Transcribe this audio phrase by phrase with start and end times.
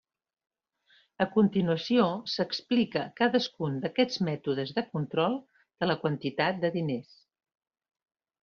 [1.25, 2.05] A continuació
[2.35, 5.39] s'explica cadascun d'aquests mètodes de control
[5.85, 7.17] de la quantitat de diners.